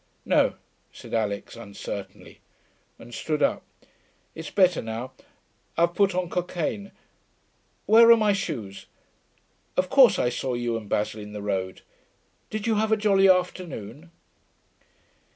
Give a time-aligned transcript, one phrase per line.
[0.25, 0.55] 'No,'
[0.91, 2.39] said Alix, uncertainly,
[2.97, 3.61] and stood up.
[4.33, 5.11] 'It's better now.
[5.77, 6.91] I've put on cocaine....
[7.85, 8.87] Where are my shoes?...
[9.77, 11.83] Of course I saw you and Basil in the road....
[12.49, 14.09] Did you have a jolly afternoon?'